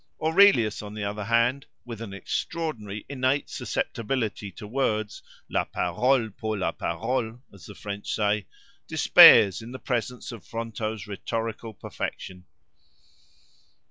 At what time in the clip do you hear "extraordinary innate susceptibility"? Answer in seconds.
2.11-4.51